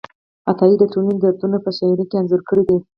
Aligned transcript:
عطایي 0.51 0.75
د 0.79 0.83
ټولنې 0.91 1.15
دردونه 1.19 1.57
په 1.65 1.69
شاعرۍ 1.77 2.05
کې 2.09 2.19
انځور 2.19 2.41
کړي 2.49 2.63
دي. 2.67 2.77